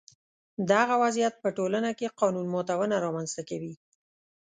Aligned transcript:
دغه 0.71 0.95
وضعیت 1.03 1.35
په 1.43 1.49
ټولنه 1.57 1.89
کې 1.97 2.13
قانون 2.19 2.47
ماتونه 2.55 2.95
رامنځته 3.05 3.41
کوي. 3.49 3.73